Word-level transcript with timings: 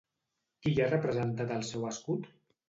Qui 0.63 0.71
hi 0.73 0.81
ha 0.85 0.87
representat 0.93 1.53
al 1.59 1.67
seu 1.73 1.87
escut? 1.93 2.27